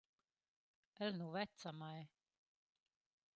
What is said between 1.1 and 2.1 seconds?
nu vezza a mai!